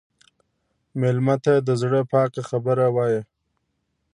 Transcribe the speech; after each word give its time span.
مېلمه 0.99 1.35
ته 1.43 1.53
د 1.67 1.69
زړه 1.81 2.01
پاکه 2.11 2.41
خبره 2.49 2.85
وایه. 2.95 3.21